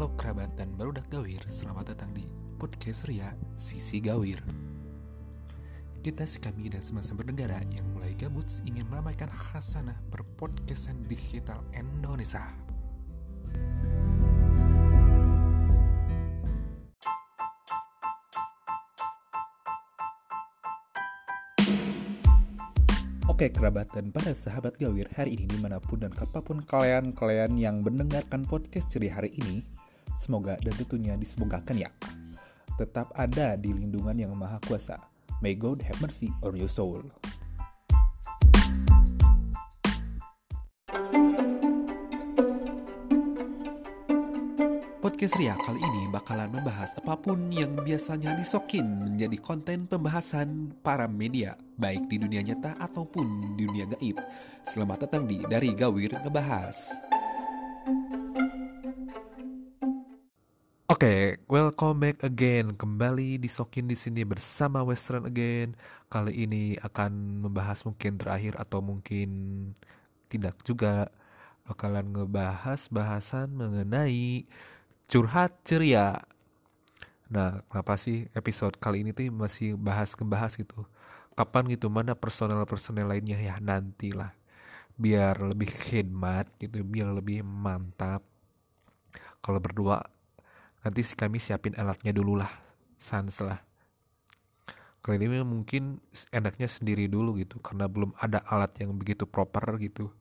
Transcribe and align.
Halo 0.00 0.16
kerabat 0.16 0.56
dan 0.56 0.72
barudak 0.80 1.12
gawir, 1.12 1.44
selamat 1.44 1.92
datang 1.92 2.16
di 2.16 2.24
podcast 2.56 3.04
Ria 3.04 3.36
Sisi 3.52 4.00
Gawir. 4.00 4.40
Kita 6.00 6.24
si 6.24 6.40
kami 6.40 6.72
dan 6.72 6.80
semua 6.80 7.04
bernegara 7.12 7.60
yang 7.68 7.84
mulai 7.92 8.16
gabut 8.16 8.48
ingin 8.64 8.88
meramaikan 8.88 9.28
khasanah 9.28 10.00
berpodcastan 10.08 11.04
digital 11.04 11.60
Indonesia. 11.76 12.48
Oke 23.28 23.52
kerabat 23.52 23.92
dan 23.92 24.08
para 24.08 24.32
sahabat 24.32 24.80
gawir 24.80 25.12
hari 25.12 25.36
ini 25.36 25.44
di 25.44 25.60
mana 25.60 25.76
pun 25.76 26.00
dan 26.00 26.16
kapan 26.16 26.40
pun 26.40 26.58
kalian-kalian 26.64 27.60
yang 27.60 27.84
mendengarkan 27.84 28.48
podcast 28.48 28.96
ceria 28.96 29.20
hari 29.20 29.36
ini 29.36 29.79
Semoga 30.20 30.60
dan 30.60 30.76
tentunya 30.76 31.16
disemogakan 31.16 31.80
ya 31.80 31.88
Tetap 32.76 33.16
ada 33.16 33.56
di 33.56 33.72
lindungan 33.72 34.12
yang 34.12 34.36
maha 34.36 34.60
kuasa 34.68 35.00
May 35.40 35.56
God 35.56 35.80
have 35.88 35.96
mercy 36.04 36.28
on 36.44 36.60
your 36.60 36.68
soul 36.68 37.00
Podcast 45.00 45.40
Ria 45.40 45.56
kali 45.56 45.80
ini 45.80 46.12
bakalan 46.12 46.52
membahas 46.52 46.92
apa 47.00 47.16
pun 47.16 47.48
yang 47.48 47.80
biasanya 47.80 48.36
disokin 48.36 48.84
menjadi 48.84 49.40
konten 49.40 49.88
pembahasan 49.88 50.76
para 50.84 51.08
media, 51.08 51.56
baik 51.80 52.06
di 52.06 52.20
dunia 52.20 52.44
nyata 52.44 52.76
ataupun 52.78 53.56
di 53.56 53.64
dunia 53.66 53.90
gaib. 53.96 54.20
Selamat 54.62 55.08
datang 55.08 55.24
di 55.24 55.40
Dari 55.48 55.72
Gawir 55.72 56.14
Ngebahas. 56.20 57.09
Oke, 61.00 61.08
okay, 61.08 61.40
welcome 61.48 61.96
back 61.96 62.20
again. 62.20 62.76
Kembali 62.76 63.40
disokin 63.40 63.88
di 63.88 63.96
sini 63.96 64.20
bersama 64.20 64.84
Western 64.84 65.24
again. 65.24 65.72
Kali 66.12 66.44
ini 66.44 66.76
akan 66.76 67.40
membahas 67.40 67.88
mungkin 67.88 68.20
terakhir 68.20 68.52
atau 68.60 68.84
mungkin 68.84 69.32
tidak 70.28 70.60
juga 70.60 71.08
bakalan 71.64 72.04
ngebahas 72.12 72.92
bahasan 72.92 73.48
mengenai 73.48 74.44
curhat 75.08 75.56
ceria. 75.64 76.20
Nah, 77.32 77.64
kenapa 77.72 77.96
sih 77.96 78.28
episode 78.36 78.76
kali 78.76 79.00
ini 79.00 79.16
tuh 79.16 79.32
masih 79.32 79.80
bahas 79.80 80.12
kebahas 80.12 80.52
gitu? 80.60 80.84
Kapan 81.32 81.72
gitu 81.72 81.88
mana 81.88 82.12
personel-personel 82.12 83.08
lainnya 83.08 83.40
ya 83.40 83.56
nantilah. 83.56 84.36
Biar 85.00 85.40
lebih 85.48 85.72
khidmat 85.72 86.44
gitu, 86.60 86.84
biar 86.84 87.08
lebih 87.08 87.40
mantap. 87.40 88.20
Kalau 89.40 89.64
berdua 89.64 90.19
nanti 90.84 91.00
sih 91.04 91.16
kami 91.16 91.40
siapin 91.40 91.76
alatnya 91.76 92.12
dulu 92.14 92.38
lah, 92.40 92.50
sans 93.00 93.34
lah. 93.44 93.60
Kali 95.00 95.16
ini 95.16 95.40
mungkin 95.40 95.96
enaknya 96.28 96.68
sendiri 96.68 97.08
dulu 97.08 97.40
gitu 97.40 97.56
karena 97.64 97.88
belum 97.88 98.12
ada 98.20 98.44
alat 98.44 98.76
yang 98.84 98.92
begitu 99.00 99.24
proper 99.24 99.80
gitu. 99.80 100.12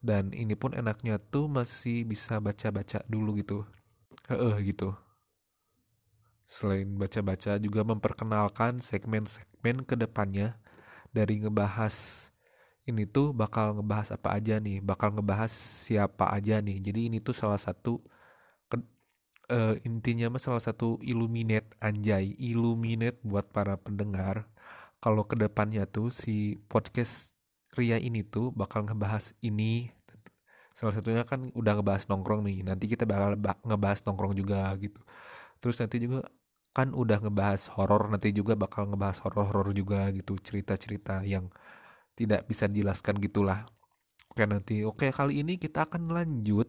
Dan 0.00 0.32
ini 0.32 0.56
pun 0.56 0.72
enaknya 0.72 1.16
tuh 1.16 1.48
masih 1.48 2.04
bisa 2.04 2.36
baca-baca 2.40 3.04
dulu 3.08 3.36
gitu 3.40 3.64
Heeh 4.24 4.56
gitu. 4.72 4.96
Selain 6.48 6.88
baca-baca 6.96 7.60
juga 7.60 7.84
memperkenalkan 7.84 8.80
segmen-segmen 8.80 9.84
ke 9.84 9.96
depannya 10.00 10.56
dari 11.12 11.44
ngebahas 11.44 12.28
ini 12.88 13.04
tuh 13.04 13.32
bakal 13.36 13.76
ngebahas 13.80 14.16
apa 14.16 14.36
aja 14.36 14.60
nih, 14.60 14.80
bakal 14.80 15.12
ngebahas 15.12 15.52
siapa 15.52 16.32
aja 16.32 16.60
nih. 16.60 16.80
Jadi 16.80 17.00
ini 17.12 17.20
tuh 17.20 17.36
salah 17.36 17.60
satu 17.60 18.00
uh, 19.50 19.74
intinya 19.84 20.32
mah 20.32 20.42
salah 20.42 20.62
satu 20.62 21.00
illuminate 21.04 21.68
anjay, 21.80 22.36
illuminate 22.38 23.18
buat 23.24 23.48
para 23.50 23.76
pendengar. 23.76 24.48
Kalau 25.02 25.28
ke 25.28 25.36
depannya 25.36 25.84
tuh 25.84 26.08
si 26.08 26.56
podcast 26.70 27.36
Ria 27.74 27.98
ini 27.98 28.24
tuh 28.24 28.54
bakal 28.54 28.86
ngebahas 28.86 29.34
ini. 29.44 29.90
Salah 30.74 30.94
satunya 30.96 31.22
kan 31.26 31.50
udah 31.54 31.72
ngebahas 31.78 32.06
nongkrong 32.10 32.42
nih 32.46 32.66
nanti 32.66 32.90
kita 32.90 33.06
bakal 33.06 33.38
ngebahas 33.66 34.00
nongkrong 34.06 34.34
juga 34.38 34.74
gitu. 34.80 35.00
Terus 35.62 35.76
nanti 35.82 35.96
juga 36.02 36.26
kan 36.74 36.90
udah 36.90 37.22
ngebahas 37.22 37.70
horor 37.78 38.10
nanti 38.10 38.34
juga 38.34 38.58
bakal 38.58 38.90
ngebahas 38.90 39.22
horor-horor 39.22 39.70
juga 39.70 40.10
gitu 40.10 40.34
cerita-cerita 40.42 41.22
yang 41.22 41.46
tidak 42.18 42.46
bisa 42.50 42.66
dijelaskan 42.66 43.22
gitulah. 43.22 43.62
Oke 44.30 44.42
nanti 44.50 44.82
oke 44.82 45.06
kali 45.14 45.42
ini 45.46 45.54
kita 45.62 45.86
akan 45.86 46.10
lanjut 46.10 46.66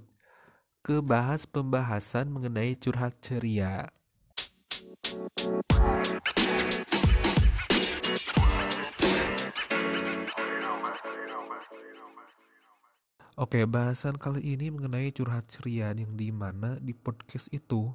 ke 0.86 1.02
bahas 1.02 1.50
pembahasan 1.50 2.30
mengenai 2.30 2.78
curhat 2.78 3.18
ceria 3.18 3.90
Oke, 13.34 13.66
bahasan 13.66 14.14
kali 14.14 14.46
ini 14.46 14.70
mengenai 14.70 15.10
curhat 15.10 15.50
ceria 15.50 15.90
yang 15.90 16.14
di 16.14 16.30
mana 16.30 16.78
di 16.78 16.94
podcast 16.94 17.50
itu 17.50 17.90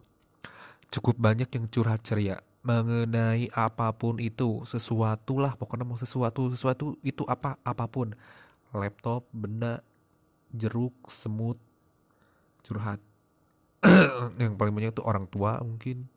cukup 0.91 1.15
banyak 1.15 1.47
yang 1.47 1.71
curhat 1.71 2.03
ceria 2.03 2.43
mengenai 2.67 3.55
apa 3.55 3.95
pun 3.95 4.19
itu, 4.19 4.67
sesuatu 4.67 5.39
lah, 5.39 5.55
pokoknya 5.55 5.87
mau 5.87 5.95
sesuatu, 5.95 6.51
sesuatu 6.51 6.99
itu 7.07 7.23
apa, 7.31 7.55
apa 7.63 7.87
pun. 7.87 8.13
Laptop, 8.75 9.25
benda, 9.33 9.81
jeruk, 10.53 10.93
semut, 11.09 11.57
curhat. 12.63 13.01
yang 14.43 14.61
paling 14.61 14.75
banyak 14.75 14.93
itu 14.93 15.05
orang 15.05 15.27
tua 15.29 15.61
mungkin. 15.61 16.09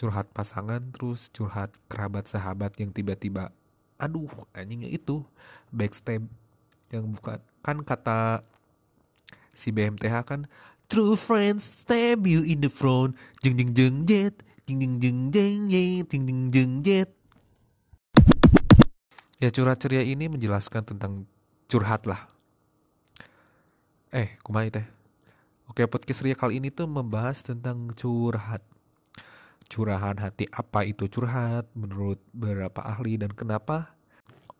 Curhat 0.00 0.32
pasangan, 0.32 0.80
terus 0.96 1.28
curhat 1.28 1.76
kerabat 1.92 2.24
sahabat 2.24 2.72
yang 2.80 2.88
tiba-tiba 2.90 3.52
aduh 4.00 4.30
anjingnya 4.56 4.88
itu. 4.88 5.20
Backstab 5.70 6.24
yang 6.90 7.04
bukan 7.14 7.38
kan 7.60 7.84
kata 7.84 8.40
si 9.52 9.70
BMTH 9.70 10.16
kan 10.24 10.48
true 10.88 11.14
friends 11.14 11.84
stab 11.84 12.24
you 12.24 12.40
in 12.42 12.64
the 12.64 12.72
front. 12.72 13.12
Jeng 13.44 13.60
jeng 13.60 13.72
jeng 13.76 13.96
jet. 14.08 14.34
Jeng 14.64 14.80
jeng 14.80 14.96
jeng 14.98 15.18
jeng 15.30 15.60
jet. 15.68 16.04
Jeng 16.08 16.24
jeng 16.24 16.42
jeng 16.48 16.72
jet. 16.80 17.10
Ya 19.36 19.48
curhat 19.52 19.80
ceria 19.80 20.04
ini 20.04 20.28
menjelaskan 20.28 20.84
tentang 20.84 21.24
curhat 21.70 22.04
lah 22.04 22.26
eh 24.10 24.34
kumai 24.42 24.74
teh 24.74 24.82
oke 25.70 25.86
podcast 25.86 26.26
ria 26.26 26.34
kali 26.34 26.58
ini 26.58 26.74
tuh 26.74 26.90
membahas 26.90 27.46
tentang 27.46 27.94
curhat 27.94 28.66
curahan 29.70 30.18
hati 30.18 30.50
apa 30.50 30.82
itu 30.82 31.06
curhat 31.06 31.70
menurut 31.78 32.18
beberapa 32.34 32.82
ahli 32.82 33.14
dan 33.14 33.30
kenapa 33.30 33.94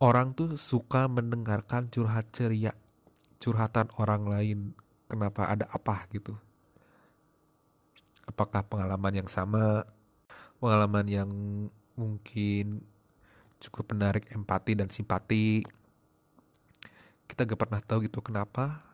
orang 0.01 0.33
tuh 0.33 0.57
suka 0.57 1.05
mendengarkan 1.05 1.85
curhat 1.93 2.33
ceria, 2.33 2.73
curhatan 3.37 3.87
orang 4.01 4.25
lain. 4.25 4.59
Kenapa 5.05 5.45
ada 5.45 5.69
apa 5.69 6.09
gitu? 6.09 6.33
Apakah 8.25 8.65
pengalaman 8.65 9.21
yang 9.21 9.29
sama, 9.29 9.85
pengalaman 10.57 11.05
yang 11.05 11.29
mungkin 11.93 12.81
cukup 13.61 13.93
menarik 13.93 14.25
empati 14.33 14.73
dan 14.73 14.89
simpati? 14.89 15.61
Kita 17.29 17.45
gak 17.45 17.59
pernah 17.61 17.79
tahu 17.79 18.09
gitu 18.09 18.25
kenapa 18.25 18.90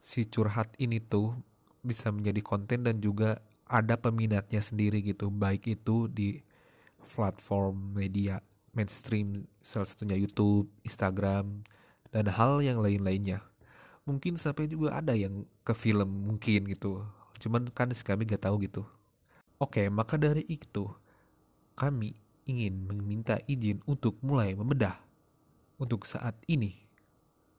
si 0.00 0.24
curhat 0.24 0.72
ini 0.80 0.98
tuh 0.98 1.36
bisa 1.84 2.08
menjadi 2.08 2.40
konten 2.40 2.88
dan 2.88 2.96
juga 2.98 3.40
ada 3.70 3.94
peminatnya 3.94 4.58
sendiri 4.58 5.04
gitu, 5.04 5.30
baik 5.30 5.70
itu 5.70 6.10
di 6.10 6.42
platform 7.14 7.94
media 7.94 8.42
mainstream 8.74 9.46
salah 9.60 9.86
satunya 9.86 10.18
YouTube, 10.18 10.66
Instagram, 10.82 11.62
dan 12.10 12.26
hal 12.30 12.58
yang 12.64 12.82
lain-lainnya. 12.82 13.42
Mungkin 14.08 14.40
sampai 14.40 14.66
juga 14.66 14.98
ada 14.98 15.14
yang 15.14 15.46
ke 15.62 15.76
film 15.76 16.26
mungkin 16.26 16.66
gitu. 16.66 17.04
Cuman 17.38 17.70
kan 17.70 17.90
kami 17.92 18.26
gak 18.26 18.42
tahu 18.42 18.66
gitu. 18.66 18.82
Oke, 19.60 19.86
maka 19.92 20.16
dari 20.16 20.42
itu 20.48 20.88
kami 21.76 22.16
ingin 22.48 22.88
meminta 22.88 23.38
izin 23.46 23.84
untuk 23.86 24.18
mulai 24.24 24.56
membedah 24.56 24.98
untuk 25.78 26.08
saat 26.08 26.34
ini. 26.48 26.74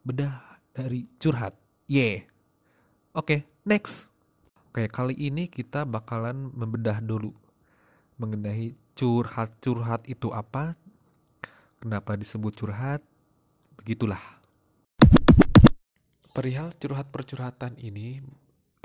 Bedah 0.03 0.59
dari 0.73 1.07
curhat. 1.21 1.55
Yeah. 1.85 2.30
Oke, 3.11 3.43
next. 3.67 4.07
Oke, 4.71 4.87
kali 4.87 5.15
ini 5.19 5.51
kita 5.51 5.83
bakalan 5.83 6.47
membedah 6.55 7.03
dulu 7.03 7.35
mengenai 8.15 8.77
curhat-curhat 8.95 10.07
itu 10.07 10.31
apa, 10.31 10.79
Kenapa 11.81 12.13
disebut 12.13 12.53
curhat? 12.53 13.01
Begitulah. 13.73 14.21
Perihal 16.29 16.69
curhat 16.77 17.09
percurhatan 17.09 17.73
ini, 17.81 18.21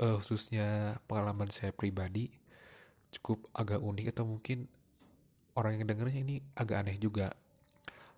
uh, 0.01 0.17
khususnya 0.17 0.97
pengalaman 1.05 1.53
saya 1.53 1.69
pribadi, 1.69 2.33
cukup 3.13 3.45
agak 3.53 3.85
unik 3.85 4.17
atau 4.17 4.25
mungkin 4.25 4.65
orang 5.53 5.77
yang 5.77 5.85
dengarnya 5.85 6.25
ini 6.25 6.35
agak 6.57 6.81
aneh 6.81 6.97
juga. 6.97 7.37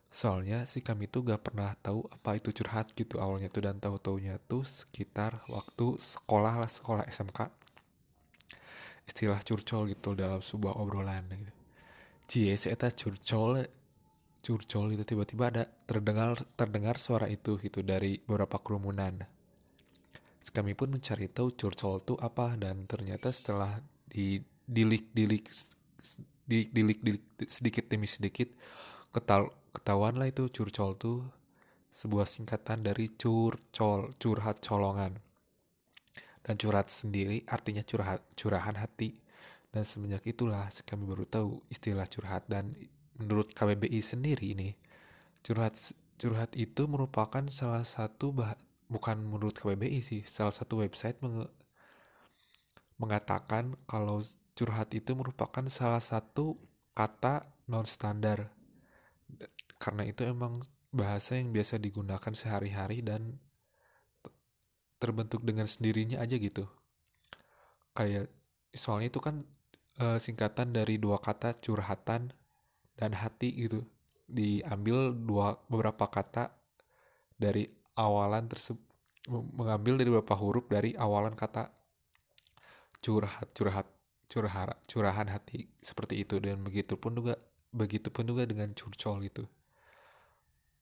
Soalnya 0.09 0.65
si 0.65 0.81
kami 0.81 1.05
tuh 1.05 1.21
gak 1.21 1.45
pernah 1.45 1.77
tahu 1.77 2.01
apa 2.09 2.41
itu 2.41 2.49
curhat 2.49 2.97
gitu 2.97 3.21
awalnya 3.21 3.47
tuh 3.47 3.61
dan 3.69 3.77
tahu 3.77 4.01
taunya 4.01 4.41
tuh 4.49 4.65
sekitar 4.65 5.37
waktu 5.53 6.01
sekolah 6.01 6.65
lah 6.65 6.69
sekolah 6.69 7.05
SMK. 7.07 7.39
istilah 9.09 9.41
curcol 9.41 9.89
gitu 9.89 10.13
dalam 10.13 10.37
sebuah 10.37 10.77
obrolan 10.77 11.25
gitu 11.33 11.53
cie 12.29 12.53
eta 12.53 12.93
curcol 12.93 13.65
curcol 14.45 14.93
itu 14.93 15.01
tiba-tiba 15.01 15.49
ada 15.49 15.63
terdengar 15.89 16.37
terdengar 16.53 17.01
suara 17.01 17.25
itu 17.25 17.57
gitu 17.57 17.81
dari 17.81 18.21
beberapa 18.21 18.61
kerumunan 18.61 19.25
kami 20.49 20.73
pun 20.73 20.93
mencari 20.93 21.29
tahu 21.29 21.53
curcol 21.57 22.01
itu 22.01 22.13
apa 22.21 22.57
dan 22.57 22.85
ternyata 22.89 23.29
setelah 23.29 23.81
di 24.09 24.41
dilik 24.65 25.13
dilik 25.13 25.45
dilik 26.45 26.69
dilik, 26.73 26.99
dilik 27.05 27.23
sedikit 27.49 27.85
demi 27.89 28.09
sedikit 28.09 28.49
ketal 29.13 29.53
ketahuan 29.71 30.17
lah 30.17 30.27
itu 30.29 30.49
curcol 30.49 30.97
tuh 30.99 31.19
sebuah 31.89 32.29
singkatan 32.29 32.85
dari 32.85 33.09
curcol 33.13 34.13
curhat 34.17 34.61
colongan. 34.61 35.21
Dan 36.39 36.55
curhat 36.57 36.89
sendiri 36.89 37.45
artinya 37.45 37.85
curhat 37.85 38.25
curahan 38.33 38.77
hati. 38.77 39.19
Dan 39.69 39.85
semenjak 39.85 40.25
itulah 40.25 40.69
kami 40.85 41.03
baru 41.05 41.25
tahu 41.29 41.61
istilah 41.69 42.09
curhat. 42.09 42.49
Dan 42.49 42.73
menurut 43.19 43.51
KBBI 43.51 43.99
sendiri 43.99 44.55
ini 44.55 44.73
curhat 45.43 45.75
curhat 46.19 46.51
itu 46.55 46.87
merupakan 46.87 47.43
salah 47.51 47.83
satu 47.83 48.31
bah 48.31 48.55
bukan 48.87 49.19
menurut 49.23 49.55
KBBI 49.59 49.99
sih 50.03 50.21
salah 50.27 50.55
satu 50.55 50.81
website 50.83 51.19
meng 51.23 51.47
mengatakan 52.99 53.79
kalau 53.87 54.19
curhat 54.55 54.91
itu 54.91 55.15
merupakan 55.15 55.63
salah 55.71 56.03
satu 56.03 56.59
kata 56.91 57.47
non 57.71 57.87
standar 57.87 58.51
karena 59.79 60.03
itu 60.05 60.27
emang 60.27 60.65
bahasa 60.89 61.37
yang 61.37 61.53
biasa 61.53 61.77
digunakan 61.77 62.33
sehari-hari 62.33 63.05
dan 63.05 63.37
terbentuk 64.99 65.45
dengan 65.45 65.65
sendirinya 65.65 66.19
aja 66.19 66.35
gitu. 66.35 66.67
Kayak 67.95 68.27
soalnya 68.75 69.09
itu 69.09 69.21
kan 69.23 69.47
e, 69.95 70.19
singkatan 70.19 70.75
dari 70.75 70.99
dua 70.99 71.21
kata 71.23 71.55
curhatan 71.57 72.35
dan 72.99 73.11
hati 73.15 73.55
gitu. 73.55 73.87
Diambil 74.29 75.15
dua 75.15 75.57
beberapa 75.71 76.05
kata 76.05 76.51
dari 77.39 77.65
awalan 77.95 78.45
tersebut 78.51 78.83
mengambil 79.29 79.99
dari 79.99 80.09
beberapa 80.11 80.35
huruf 80.35 80.65
dari 80.67 80.97
awalan 80.97 81.37
kata 81.37 81.69
curhat 82.99 83.47
curhat 83.55 83.87
curhara 84.29 84.75
curahan 84.85 85.27
hati 85.31 85.71
seperti 85.79 86.27
itu. 86.27 86.41
Dan 86.43 86.65
begitu 86.65 86.99
pun 86.99 87.15
juga 87.15 87.39
begitu 87.69 88.09
pun 88.09 88.25
juga 88.25 88.45
dengan 88.49 88.73
curcol 88.73 89.21
itu. 89.25 89.43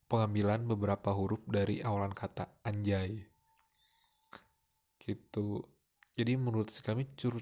Pengambilan 0.08 0.64
beberapa 0.64 1.12
huruf 1.12 1.44
dari 1.44 1.84
awalan 1.84 2.16
kata 2.16 2.48
anjay 2.64 3.28
gitu. 5.04 5.64
Jadi 6.16 6.34
menurut 6.40 6.72
kami 6.84 7.08
cur 7.20 7.40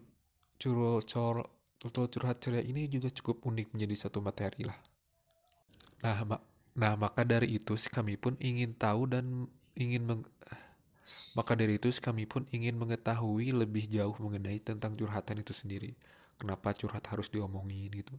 curcol 0.57 1.45
atau 1.85 2.09
curhat 2.09 2.41
ceria 2.41 2.65
ini 2.65 2.89
juga 2.89 3.13
cukup 3.13 3.45
unik 3.45 3.77
menjadi 3.77 4.09
satu 4.09 4.17
materi 4.21 4.65
lah. 4.65 4.77
Nah 6.01 6.19
mak 6.25 6.41
nah 6.75 6.93
maka 6.99 7.23
dari 7.23 7.55
itu 7.55 7.77
kami 7.87 8.19
pun 8.19 8.35
ingin 8.41 8.75
tahu 8.75 9.07
dan 9.07 9.47
ingin 9.79 10.03
meng 10.03 10.21
maka 11.37 11.53
dari 11.53 11.77
itu 11.77 11.87
kami 12.01 12.25
pun 12.25 12.49
ingin 12.49 12.75
mengetahui 12.75 13.53
lebih 13.53 13.85
jauh 13.87 14.17
mengenai 14.17 14.57
tentang 14.59 14.97
curhatan 14.97 15.45
itu 15.45 15.53
sendiri. 15.53 15.93
Kenapa 16.41 16.73
curhat 16.73 17.05
harus 17.07 17.29
diomongin 17.29 17.93
gitu 17.93 18.17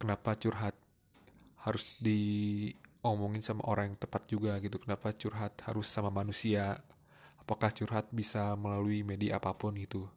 kenapa 0.00 0.32
curhat 0.32 0.72
harus 1.60 2.00
diomongin 2.00 3.44
sama 3.44 3.68
orang 3.68 3.92
yang 3.92 3.98
tepat 4.00 4.24
juga 4.32 4.56
gitu? 4.64 4.80
Kenapa 4.80 5.12
curhat 5.12 5.52
harus 5.68 5.84
sama 5.92 6.08
manusia? 6.08 6.80
Apakah 7.36 7.68
curhat 7.68 8.08
bisa 8.08 8.56
melalui 8.56 9.04
media 9.04 9.36
apa 9.36 9.52
pun 9.52 9.76
gitu? 9.76 10.08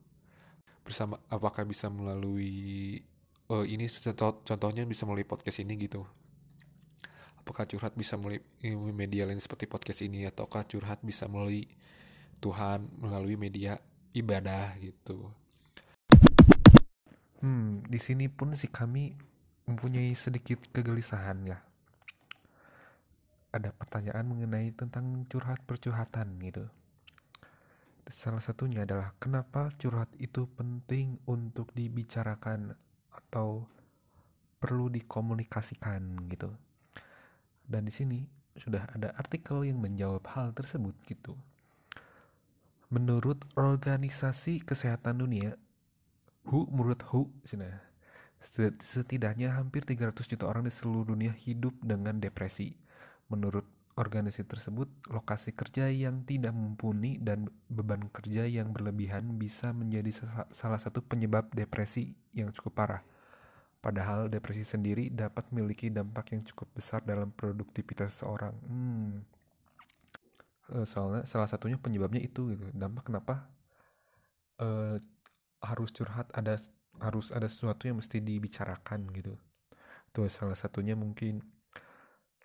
Bersama 0.88 1.20
apakah 1.28 1.68
bisa 1.68 1.92
melalui 1.92 3.04
uh, 3.52 3.68
ini 3.68 3.92
contoh, 3.92 4.40
contohnya 4.48 4.88
bisa 4.88 5.04
melalui 5.04 5.28
podcast 5.28 5.60
ini 5.60 5.76
gitu? 5.76 6.08
Apakah 7.44 7.68
curhat 7.68 7.92
bisa 8.00 8.16
melalui 8.16 8.40
media 8.96 9.28
lain 9.28 9.44
seperti 9.44 9.68
podcast 9.68 10.00
ini? 10.00 10.24
Ataukah 10.24 10.64
curhat 10.64 11.04
bisa 11.04 11.28
melalui 11.28 11.68
Tuhan 12.40 12.88
melalui 13.04 13.36
media 13.36 13.76
ibadah 14.16 14.80
gitu? 14.80 15.28
Hmm 17.44 17.84
di 17.84 18.00
sini 18.00 18.32
pun 18.32 18.56
si 18.56 18.72
kami 18.72 19.33
mempunyai 19.70 20.12
sedikit 20.18 20.68
kegelisahan 20.72 21.40
ya 21.48 21.60
ada 23.54 23.70
pertanyaan 23.72 24.26
mengenai 24.26 24.74
tentang 24.74 25.24
curhat 25.30 25.62
percurhatan 25.64 26.42
gitu 26.42 26.66
Salah 28.04 28.44
satunya 28.44 28.84
adalah 28.84 29.16
kenapa 29.16 29.72
curhat 29.80 30.12
itu 30.20 30.44
penting 30.60 31.24
untuk 31.24 31.72
dibicarakan 31.72 32.76
atau 33.16 33.64
perlu 34.60 34.92
dikomunikasikan 34.92 36.28
gitu. 36.28 36.52
Dan 37.64 37.88
di 37.88 37.94
sini 37.96 38.20
sudah 38.60 38.92
ada 38.92 39.16
artikel 39.16 39.64
yang 39.64 39.80
menjawab 39.80 40.20
hal 40.36 40.52
tersebut 40.52 40.92
gitu. 41.08 41.40
Menurut 42.92 43.40
Organisasi 43.56 44.68
Kesehatan 44.68 45.24
Dunia, 45.24 45.56
WHO 46.44 46.68
menurut 46.76 47.00
WHO 47.08 47.32
sini 47.48 47.72
setidaknya 48.84 49.56
hampir 49.56 49.88
300 49.88 50.14
juta 50.28 50.46
orang 50.46 50.68
di 50.68 50.74
seluruh 50.74 51.16
dunia 51.16 51.32
hidup 51.32 51.74
dengan 51.80 52.20
depresi. 52.20 52.76
Menurut 53.32 53.64
organisasi 53.94 54.50
tersebut, 54.50 54.90
lokasi 55.08 55.54
kerja 55.54 55.88
yang 55.88 56.26
tidak 56.26 56.52
mumpuni 56.52 57.22
dan 57.22 57.48
beban 57.70 58.10
kerja 58.10 58.50
yang 58.50 58.74
berlebihan 58.74 59.38
bisa 59.38 59.72
menjadi 59.72 60.26
salah 60.50 60.82
satu 60.82 61.06
penyebab 61.06 61.54
depresi 61.54 62.12
yang 62.34 62.50
cukup 62.52 62.74
parah. 62.74 63.04
Padahal 63.84 64.32
depresi 64.32 64.64
sendiri 64.64 65.12
dapat 65.12 65.52
memiliki 65.52 65.92
dampak 65.92 66.32
yang 66.34 66.42
cukup 66.48 66.72
besar 66.72 67.04
dalam 67.04 67.36
produktivitas 67.36 68.24
seorang. 68.24 68.56
Hmm. 68.66 69.28
Eh, 70.72 70.88
soalnya 70.88 71.28
salah 71.28 71.52
satunya 71.52 71.76
penyebabnya 71.76 72.24
itu 72.24 72.56
gitu. 72.56 72.66
Dampak 72.72 73.12
kenapa 73.12 73.52
uh, 74.64 74.96
harus 75.60 75.90
curhat 75.92 76.32
ada 76.32 76.56
harus 77.04 77.28
ada 77.38 77.48
sesuatu 77.54 77.84
yang 77.90 77.98
mesti 78.02 78.18
dibicarakan 78.30 79.02
gitu. 79.18 79.34
Tuh 80.14 80.30
salah 80.32 80.58
satunya 80.58 80.96
mungkin 81.04 81.42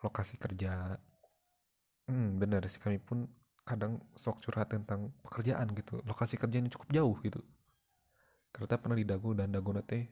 lokasi 0.02 0.38
kerja 0.38 0.98
Hmm, 2.10 2.28
benar 2.42 2.62
sih 2.72 2.80
kami 2.84 2.98
pun 3.08 3.18
kadang 3.68 3.92
sok 4.22 4.36
curhat 4.44 4.68
tentang 4.74 5.00
pekerjaan 5.24 5.68
gitu. 5.78 5.94
Lokasi 6.10 6.34
kerjanya 6.42 6.70
cukup 6.74 6.88
jauh 6.96 7.16
gitu. 7.26 7.40
Karena 8.52 8.76
pernah 8.82 8.96
di 9.00 9.06
Dago 9.08 9.30
dan 9.38 9.48
Dago 9.54 9.72
teh 9.90 10.04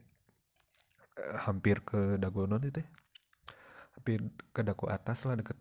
eh, 1.20 1.36
hampir 1.46 1.76
ke 1.88 2.16
Dagono 2.22 2.56
teh. 2.60 2.86
Hampir 3.96 4.18
ke 4.52 4.60
Dago 4.64 4.86
atas 4.92 5.24
lah 5.26 5.34
deket 5.40 5.56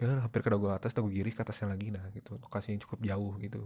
ya, 0.00 0.24
hampir 0.24 0.40
ke 0.44 0.50
Dago 0.52 0.68
atas, 0.72 0.92
Dago 0.96 1.08
kiri 1.10 1.30
ke 1.34 1.42
atasnya 1.44 1.72
lagi 1.74 1.92
nah 1.94 2.04
gitu. 2.14 2.36
Lokasinya 2.40 2.78
cukup 2.84 3.00
jauh 3.06 3.34
gitu. 3.42 3.62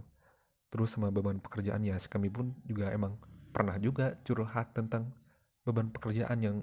Terus 0.71 0.89
sama 0.93 1.09
beban 1.13 1.39
pekerjaan 1.41 1.81
ya, 1.85 1.97
kami 2.09 2.29
pun 2.33 2.55
juga 2.67 2.91
emang 2.93 3.17
pernah 3.55 3.79
juga 3.79 4.19
curhat 4.27 4.75
tentang 4.75 5.15
beban 5.63 5.87
pekerjaan 5.87 6.43
yang 6.43 6.57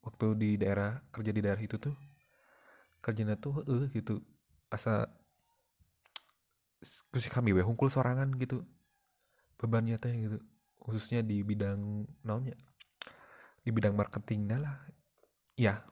waktu 0.00 0.32
di 0.40 0.50
daerah 0.56 1.04
kerja 1.12 1.28
di 1.28 1.44
daerah 1.44 1.60
itu 1.60 1.76
tuh. 1.76 1.92
Kerjanya 3.04 3.36
tuh 3.36 3.60
eh 3.68 3.92
gitu. 3.92 4.24
Asa 4.72 5.04
kursi 7.12 7.28
kami 7.28 7.52
we 7.52 7.60
hungkul 7.60 7.92
sorangan 7.92 8.32
gitu. 8.40 8.64
Bebannya 9.60 10.00
teh 10.00 10.16
gitu. 10.16 10.40
Khususnya 10.80 11.20
di 11.20 11.44
bidang 11.44 12.08
naonnya? 12.24 12.56
Di 13.60 13.68
bidang 13.68 13.92
marketingnya 13.92 14.56
lah. 14.56 14.80
Ya 15.60 15.84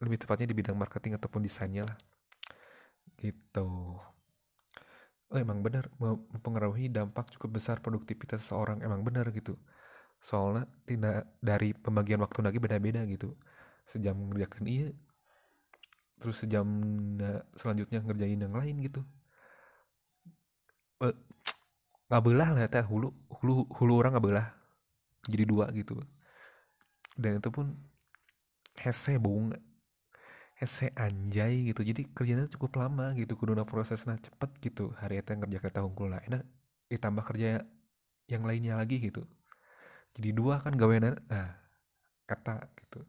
lebih 0.00 0.24
tepatnya 0.24 0.48
di 0.48 0.56
bidang 0.56 0.80
marketing 0.80 1.20
ataupun 1.20 1.44
desainnya 1.44 1.84
lah. 1.84 1.98
Gitu 3.20 3.68
oh, 5.32 5.38
emang 5.38 5.60
benar 5.66 5.84
mempengaruhi 6.00 6.88
dampak 6.88 7.32
cukup 7.36 7.60
besar 7.60 7.76
produktivitas 7.84 8.42
seorang 8.48 8.80
emang 8.86 9.00
benar 9.04 9.28
gitu. 9.32 9.54
Soalnya 10.20 10.64
tidak 10.88 11.28
dari 11.38 11.70
pembagian 11.76 12.20
waktu 12.24 12.40
lagi 12.46 12.58
beda-beda 12.58 13.04
gitu. 13.06 13.36
Sejam 13.88 14.16
mengerjakan 14.16 14.64
iya 14.68 14.90
terus 16.18 16.42
sejam 16.42 16.66
selanjutnya 17.54 18.02
ngerjain 18.02 18.42
yang 18.42 18.54
lain 18.54 18.76
gitu. 18.82 19.00
Eh, 21.06 21.14
nggak 22.08 22.22
belah 22.26 22.50
lah 22.56 22.66
teh. 22.72 22.84
Hulu 22.90 23.08
hulu 23.38 23.54
hulu 23.76 23.92
orang 24.00 24.12
nggak 24.16 24.26
belah. 24.26 24.48
Jadi 25.30 25.44
dua 25.46 25.66
gitu. 25.74 25.94
Dan 27.18 27.42
itu 27.42 27.50
pun 27.50 27.74
hese 28.78 29.18
bung 29.18 29.52
hese 30.58 30.90
anjay 30.98 31.70
gitu. 31.70 31.86
Jadi 31.86 32.10
kerjanya 32.10 32.50
cukup 32.50 32.82
lama 32.82 33.14
gitu. 33.14 33.38
Kuduna 33.38 33.62
prosesnya 33.62 34.18
cepet 34.18 34.50
gitu. 34.58 34.90
Hari 34.98 35.22
itu 35.22 35.30
ngerja 35.38 35.58
kereta 35.62 35.80
hungkul 35.86 36.10
lah 36.10 36.20
enak 36.26 36.42
ditambah 36.90 37.22
kerja 37.22 37.62
yang 38.26 38.42
lainnya 38.42 38.74
lagi 38.74 38.98
gitu. 38.98 39.22
Jadi 40.18 40.34
dua 40.34 40.58
kan 40.58 40.74
gawean 40.74 41.14
nah 41.30 41.54
kata 42.26 42.66
gitu. 42.74 43.06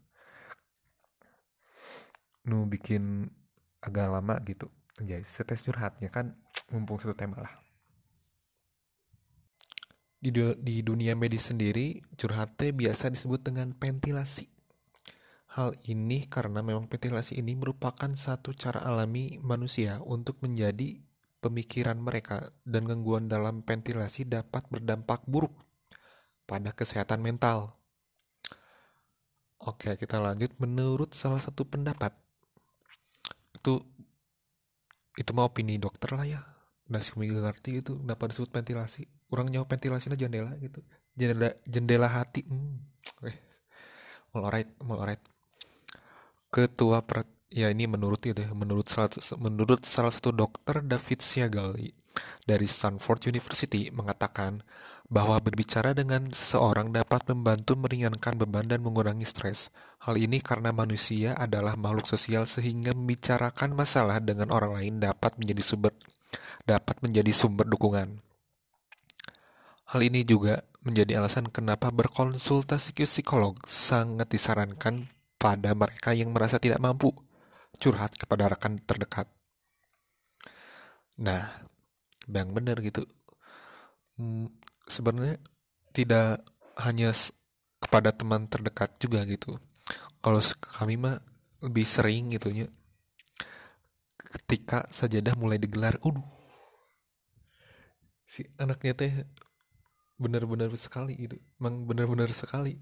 Nu 2.45 2.69
bikin 2.69 3.27
agak 3.81 4.13
lama 4.13 4.37
gitu. 4.45 4.69
Jadi 5.01 5.25
setes 5.25 5.65
curhatnya 5.65 6.13
kan 6.13 6.37
mumpung 6.69 7.01
satu 7.01 7.17
tema 7.17 7.41
lah. 7.41 7.53
Di, 10.19 10.35
di 10.59 10.83
dunia 10.83 11.15
medis 11.15 11.47
sendiri 11.47 12.03
curhat 12.19 12.59
biasa 12.59 13.07
disebut 13.07 13.39
dengan 13.39 13.71
ventilasi 13.71 14.58
Hal 15.49 15.73
ini 15.89 16.29
karena 16.29 16.61
memang 16.61 16.85
ventilasi 16.85 17.41
ini 17.41 17.57
merupakan 17.57 18.13
satu 18.13 18.53
cara 18.53 18.85
alami 18.85 19.41
manusia 19.41 19.97
untuk 20.05 20.37
menjadi 20.45 21.01
pemikiran 21.41 21.97
mereka 21.97 22.53
dan 22.69 22.85
gangguan 22.85 23.25
dalam 23.25 23.65
ventilasi 23.65 24.29
dapat 24.29 24.69
berdampak 24.69 25.25
buruk 25.25 25.57
pada 26.45 26.69
kesehatan 26.69 27.25
mental. 27.25 27.73
Oke, 29.57 29.97
kita 29.97 30.21
lanjut 30.21 30.53
menurut 30.61 31.17
salah 31.17 31.41
satu 31.41 31.65
pendapat. 31.65 32.13
Itu 33.57 33.81
itu 35.17 35.31
mau 35.33 35.49
opini 35.49 35.81
dokter 35.81 36.13
lah 36.13 36.29
ya. 36.29 36.41
Nasi 36.93 37.17
ngerti 37.17 37.81
itu 37.81 37.97
kenapa 37.97 38.29
disebut 38.29 38.53
ventilasi. 38.53 39.09
Orang 39.33 39.49
nyawa 39.49 39.65
ventilasinya 39.65 40.13
jendela 40.13 40.53
gitu. 40.61 40.85
Jendela 41.17 41.57
jendela 41.65 42.05
hati. 42.05 42.45
Hmm. 42.45 42.85
Oke. 43.17 43.33
Alright, 44.29 44.69
alright 44.85 45.38
ketua 46.49 47.05
per, 47.05 47.25
ya 47.49 47.69
ini 47.69 47.85
menurut 47.85 48.21
ya 48.25 48.33
menurut 48.53 48.89
salah, 48.89 49.09
menurut 49.37 49.85
salah 49.85 50.13
satu 50.13 50.33
dokter 50.33 50.81
David 50.81 51.21
Siagali 51.21 51.89
dari 52.43 52.65
Stanford 52.65 53.29
University 53.29 53.93
mengatakan 53.93 54.65
bahwa 55.09 55.41
berbicara 55.41 55.97
dengan 55.97 56.29
seseorang 56.29 56.93
dapat 56.93 57.25
membantu 57.33 57.73
meringankan 57.73 58.37
beban 58.37 58.69
dan 58.69 58.85
mengurangi 58.85 59.25
stres. 59.25 59.73
Hal 60.05 60.21
ini 60.21 60.37
karena 60.37 60.69
manusia 60.69 61.33
adalah 61.33 61.73
makhluk 61.73 62.05
sosial 62.05 62.45
sehingga 62.45 62.93
membicarakan 62.93 63.73
masalah 63.73 64.21
dengan 64.21 64.53
orang 64.53 64.77
lain 64.77 64.93
dapat 65.01 65.37
menjadi 65.41 65.65
sumber 65.65 65.93
dapat 66.69 67.01
menjadi 67.01 67.33
sumber 67.33 67.65
dukungan. 67.65 68.21
Hal 69.89 70.05
ini 70.05 70.21
juga 70.21 70.61
menjadi 70.85 71.17
alasan 71.17 71.49
kenapa 71.49 71.89
berkonsultasi 71.89 72.93
ke 72.93 73.09
psikolog 73.09 73.57
sangat 73.65 74.29
disarankan 74.29 75.09
pada 75.39 75.71
mereka 75.71 76.11
yang 76.11 76.35
merasa 76.35 76.59
tidak 76.59 76.83
mampu 76.83 77.15
curhat 77.79 78.11
kepada 78.19 78.51
rekan 78.51 78.75
terdekat. 78.83 79.31
Nah, 81.23 81.47
bang 82.27 82.51
bener 82.51 82.75
gitu. 82.83 83.07
Hmm, 84.19 84.51
sebenarnya 84.83 85.39
tidak 85.95 86.43
hanya 86.75 87.15
kepada 87.79 88.11
teman 88.11 88.51
terdekat 88.51 88.91
juga 88.99 89.23
gitu. 89.23 89.55
Kalau 90.19 90.43
kami 90.75 90.99
mah 90.99 91.23
lebih 91.63 91.87
sering 91.87 92.35
gitu 92.35 92.51
ya. 92.51 92.67
Ketika 94.19 94.85
sajadah 94.91 95.33
mulai 95.39 95.57
digelar, 95.57 95.97
uh, 96.05 96.19
si 98.27 98.45
anaknya 98.61 98.93
teh 98.93 99.13
benar-benar 100.19 100.69
sekali 100.75 101.15
gitu, 101.15 101.39
emang 101.57 101.87
benar-benar 101.87 102.29
sekali 102.35 102.77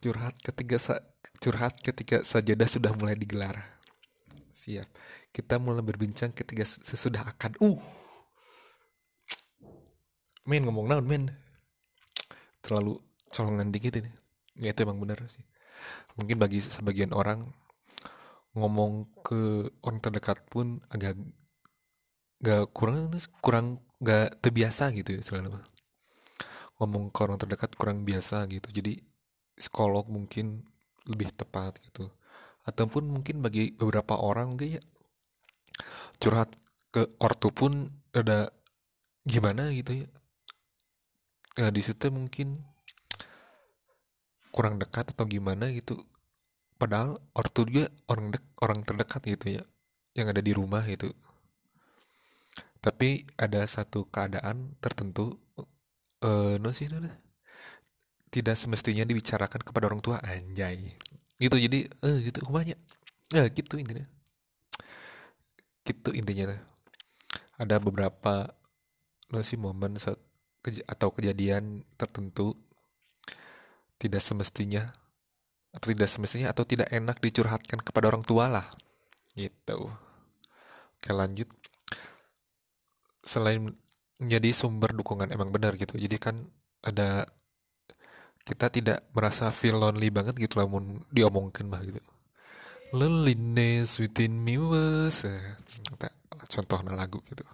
curhat 0.00 0.34
ketika 0.40 0.76
sa 0.80 0.94
curhat 1.38 1.76
ketika 1.80 2.24
sajadah 2.24 2.68
sudah 2.68 2.92
mulai 2.96 3.14
digelar. 3.14 3.80
Siap. 4.50 4.88
Kita 5.30 5.60
mulai 5.60 5.84
berbincang 5.84 6.32
ketika 6.32 6.64
sesudah 6.64 7.24
akan. 7.24 7.56
Uh. 7.60 7.80
Men 10.48 10.66
ngomong 10.66 10.88
naon 10.88 11.06
men. 11.06 11.32
Terlalu 12.64 13.00
colongan 13.32 13.72
dikit 13.72 14.00
ini. 14.00 14.10
Ya 14.58 14.72
itu 14.72 14.82
emang 14.84 15.00
benar 15.00 15.20
sih. 15.28 15.44
Mungkin 16.18 16.36
bagi 16.36 16.60
sebagian 16.60 17.16
orang 17.16 17.48
ngomong 18.52 19.06
ke 19.22 19.70
orang 19.86 20.02
terdekat 20.02 20.42
pun 20.50 20.82
agak 20.90 21.14
gak 22.42 22.66
kurang 22.74 23.12
kurang 23.38 23.66
gak 24.02 24.42
terbiasa 24.42 24.90
gitu 24.96 25.14
ya 25.14 25.22
selalu 25.22 25.60
ngomong 26.80 27.12
ke 27.12 27.20
orang 27.20 27.38
terdekat 27.38 27.76
kurang 27.76 28.02
biasa 28.02 28.48
gitu 28.50 28.72
jadi 28.72 28.98
psikolog 29.60 30.08
mungkin 30.08 30.64
lebih 31.04 31.28
tepat 31.36 31.76
gitu. 31.84 32.08
Ataupun 32.64 33.04
mungkin 33.12 33.44
bagi 33.44 33.76
beberapa 33.76 34.16
orang 34.16 34.56
mungkin 34.56 34.80
ya 34.80 34.82
curhat 36.20 36.52
ke 36.92 37.04
ortu 37.20 37.52
pun 37.52 37.88
ada 38.16 38.48
gimana 39.28 39.68
gitu 39.76 40.04
ya. 40.04 40.08
Nah, 41.60 41.70
di 41.70 41.82
situ 41.84 42.08
mungkin 42.08 42.56
kurang 44.50 44.80
dekat 44.80 45.12
atau 45.12 45.28
gimana 45.28 45.68
gitu. 45.70 46.00
Padahal 46.80 47.20
ortu 47.36 47.68
juga 47.68 47.92
orang 48.08 48.32
dek 48.32 48.44
orang 48.64 48.80
terdekat 48.82 49.22
gitu 49.28 49.46
ya 49.60 49.62
yang 50.16 50.32
ada 50.32 50.40
di 50.40 50.52
rumah 50.56 50.82
gitu. 50.88 51.12
Tapi 52.80 53.28
ada 53.36 53.60
satu 53.68 54.08
keadaan 54.08 54.74
tertentu 54.80 55.36
eh 56.20 56.28
uh, 56.28 56.54
no 56.60 56.72
sih 56.72 56.88
no, 56.88 57.00
tidak 58.30 58.54
semestinya 58.54 59.02
dibicarakan 59.02 59.60
kepada 59.60 59.90
orang 59.90 60.00
tua 60.00 60.22
anjay. 60.22 60.94
Gitu 61.36 61.56
jadi 61.58 61.90
eh 61.90 62.16
gitu 62.30 62.46
umahnya 62.46 62.78
ya 63.34 63.46
gitu 63.50 63.74
intinya. 63.76 64.06
Gitu 65.82 66.10
intinya. 66.14 66.54
Ada 67.58 67.82
beberapa 67.82 68.54
masih 69.30 69.58
momen 69.58 69.98
atau 70.86 71.08
kejadian 71.14 71.78
tertentu 71.98 72.54
tidak 74.00 74.22
semestinya 74.24 74.90
atau 75.70 75.94
tidak 75.94 76.10
semestinya 76.10 76.50
atau 76.50 76.66
tidak 76.66 76.90
enak 76.90 77.18
dicurhatkan 77.22 77.82
kepada 77.82 78.10
orang 78.10 78.24
tua 78.24 78.46
lah. 78.46 78.66
Gitu. 79.34 79.90
Oke 81.00 81.10
lanjut. 81.10 81.50
Selain 83.26 83.74
menjadi 84.20 84.50
sumber 84.52 84.92
dukungan 84.92 85.32
emang 85.32 85.50
benar 85.50 85.74
gitu. 85.80 85.96
Jadi 85.96 86.16
kan 86.20 86.36
ada 86.84 87.24
kita 88.44 88.72
tidak 88.72 88.98
merasa 89.12 89.52
feel 89.52 89.78
lonely 89.78 90.08
banget 90.08 90.34
gitu 90.36 90.58
lah 90.60 90.66
mau 90.66 90.80
diomongkan 91.12 91.68
mah 91.68 91.82
gitu. 91.84 92.00
Loneliness 92.90 94.02
within 94.02 94.42
me 94.42 94.58
was 94.58 95.22
eh, 95.28 95.54
contohnya 96.50 96.96
lagu 96.96 97.22
gitu. 97.30 97.46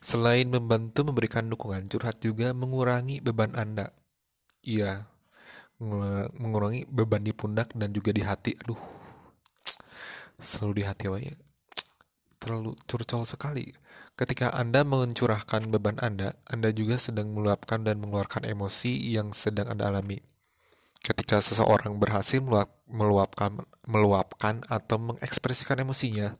Selain 0.00 0.48
membantu 0.48 1.04
memberikan 1.08 1.48
dukungan 1.48 1.88
curhat 1.88 2.20
juga 2.20 2.52
mengurangi 2.52 3.24
beban 3.24 3.56
anda. 3.56 3.92
Iya 4.60 5.08
mengurangi 6.36 6.84
beban 6.84 7.24
di 7.24 7.32
pundak 7.32 7.72
dan 7.72 7.90
juga 7.96 8.12
di 8.12 8.20
hati. 8.20 8.52
Aduh 8.60 8.80
selalu 10.36 10.72
di 10.80 10.84
hati 10.84 11.04
ya 11.08 11.32
terlalu 12.40 12.72
curcol 12.88 13.28
sekali 13.28 13.68
Ketika 14.20 14.52
Anda 14.52 14.84
mencurahkan 14.84 15.72
beban 15.72 15.96
Anda, 15.96 16.36
Anda 16.44 16.76
juga 16.76 17.00
sedang 17.00 17.32
meluapkan 17.32 17.88
dan 17.88 18.04
mengeluarkan 18.04 18.44
emosi 18.44 19.16
yang 19.16 19.32
sedang 19.32 19.72
Anda 19.72 19.88
alami. 19.88 20.20
Ketika 21.00 21.40
seseorang 21.40 21.96
berhasil 21.96 22.44
meluapkan, 22.84 23.64
meluapkan 23.88 24.60
atau 24.68 25.00
mengekspresikan 25.00 25.80
emosinya, 25.80 26.36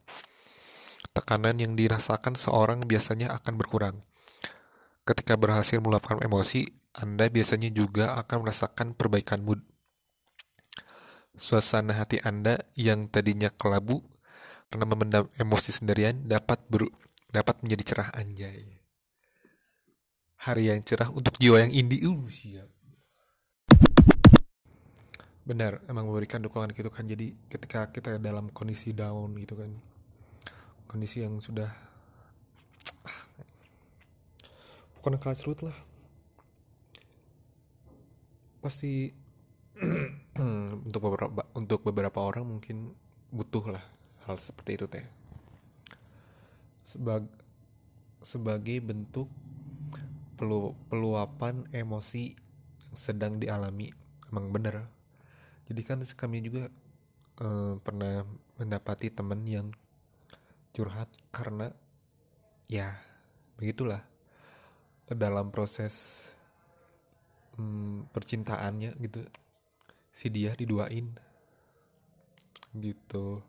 tekanan 1.17 1.57
yang 1.57 1.73
dirasakan 1.73 2.37
seorang 2.37 2.85
biasanya 2.85 3.33
akan 3.41 3.57
berkurang. 3.57 3.97
Ketika 5.09 5.41
berhasil 5.41 5.81
meluapkan 5.81 6.21
emosi, 6.21 6.69
Anda 6.93 7.33
biasanya 7.33 7.73
juga 7.73 8.13
akan 8.21 8.45
merasakan 8.45 8.93
perbaikan 8.93 9.41
mood. 9.41 9.65
Suasana 11.33 11.97
hati 11.97 12.21
Anda 12.21 12.61
yang 12.77 13.09
tadinya 13.09 13.49
kelabu 13.49 14.05
karena 14.69 14.85
memendam 14.85 15.33
emosi 15.41 15.73
sendirian 15.73 16.29
dapat 16.29 16.61
berubah 16.69 17.09
dapat 17.31 17.63
menjadi 17.63 17.83
cerah 17.95 18.11
anjay. 18.19 18.67
Hari 20.41 20.73
yang 20.73 20.81
cerah 20.83 21.09
untuk 21.15 21.39
jiwa 21.39 21.63
yang 21.63 21.73
indie 21.73 22.03
uh 22.07 22.23
siap. 22.27 22.69
Benar 25.47 25.83
emang 25.87 26.11
memberikan 26.11 26.43
dukungan 26.43 26.75
gitu 26.75 26.91
kan. 26.91 27.07
Jadi 27.07 27.35
ketika 27.47 27.91
kita 27.91 28.19
dalam 28.19 28.51
kondisi 28.51 28.91
down 28.91 29.35
gitu 29.39 29.55
kan. 29.55 29.71
Kondisi 30.91 31.23
yang 31.23 31.39
sudah 31.39 31.71
bukan 34.99 35.17
kasrut 35.23 35.63
lah. 35.63 35.77
Pasti 38.61 39.15
untuk 40.89 41.01
beberapa 41.01 41.43
untuk 41.57 41.81
beberapa 41.87 42.19
orang 42.21 42.45
mungkin 42.45 42.93
butuh 43.31 43.71
lah 43.71 43.85
hal 44.27 44.37
seperti 44.37 44.77
itu 44.77 44.87
teh 44.91 45.20
sebag 46.85 47.29
sebagai 48.21 48.81
bentuk 48.85 49.29
pelu 50.37 50.73
peluapan 50.89 51.69
emosi 51.73 52.33
yang 52.89 52.97
sedang 52.97 53.37
dialami. 53.37 53.93
Emang 54.33 54.53
bener. 54.53 54.89
Jadi 55.69 55.81
kan 55.85 56.01
kami 56.03 56.41
juga 56.41 56.73
uh, 57.41 57.77
pernah 57.81 58.25
mendapati 58.57 59.13
teman 59.13 59.45
yang 59.45 59.69
curhat 60.73 61.11
karena 61.35 61.73
ya 62.71 62.97
begitulah. 63.61 64.05
Dalam 65.11 65.51
proses 65.51 66.31
um, 67.59 68.07
percintaannya 68.15 68.95
gitu 69.03 69.27
si 70.15 70.31
dia 70.31 70.55
diduain. 70.55 71.11
Gitu 72.71 73.43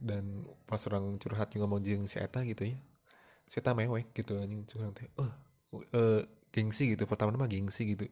dan 0.00 0.48
pas 0.66 0.80
orang 0.88 1.16
curhat 1.20 1.52
ngomong 1.54 1.80
jeng 1.84 2.04
si 2.08 2.18
eta 2.18 2.42
gitu 2.42 2.74
ya. 2.74 2.76
Si 3.46 3.60
eta 3.60 3.76
mewek 3.76 4.10
gitu 4.16 4.40
anjing. 4.40 4.64
Curhat 4.66 4.96
teh 4.96 5.06
eh 5.06 5.32
uh, 5.94 6.20
gengsi 6.52 6.96
gitu. 6.96 7.04
Pertama 7.06 7.36
mah 7.36 7.50
gengsi 7.50 7.94
gitu. 7.94 8.08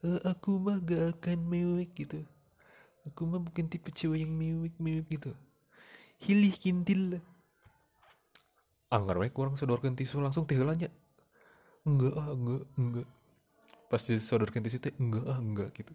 Uh, 0.00 0.20
aku 0.24 0.56
mah 0.56 0.80
gak 0.80 1.18
akan 1.18 1.38
mewek 1.44 1.92
gitu. 1.96 2.22
Aku 3.08 3.24
mah 3.24 3.40
bukan 3.40 3.66
tipe 3.66 3.88
cewek 3.90 4.24
yang 4.24 4.32
mewek 4.36 4.76
mewek 4.76 5.06
gitu. 5.08 5.32
Hilih 6.20 6.52
kintil. 6.52 7.16
Lah 7.16 7.24
anggar 8.90 9.16
we 9.22 9.30
kurang 9.30 9.54
sodorkan 9.54 9.94
tisu 9.94 10.18
langsung 10.18 10.44
teh 10.44 10.58
enggak 10.58 12.14
ah 12.18 12.28
enggak 12.34 12.62
enggak. 12.76 13.08
Pas 13.86 14.02
disodorkan 14.02 14.60
tisu 14.66 14.82
teh 14.82 14.92
enggak 14.98 15.24
ah 15.30 15.38
enggak 15.38 15.70
gitu. 15.78 15.94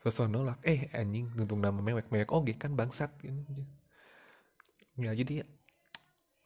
Sosok 0.00 0.30
nolak 0.30 0.62
eh 0.64 0.88
anjing 0.96 1.28
nuntung 1.36 1.60
nama 1.60 1.76
mewek 1.82 2.08
mewek 2.08 2.30
oke 2.30 2.54
kan 2.56 2.72
bangsat 2.72 3.10
gitu. 3.20 3.36
Ya 5.00 5.12
jadi 5.16 5.44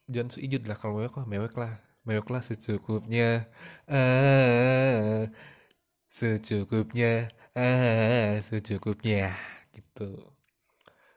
jangan 0.08 0.30
seijut 0.32 0.62
lah 0.68 0.76
kalau 0.78 1.00
mewek 1.00 1.14
lah 1.18 1.26
mewek 1.26 1.54
lah 1.58 1.72
mewek 2.04 2.28
lah 2.28 2.42
secukupnya. 2.44 3.48
Ah 3.88 5.24
secukupnya. 6.12 7.28
Ah 7.56 8.38
secukupnya. 8.44 9.32
Gitu. 9.72 10.08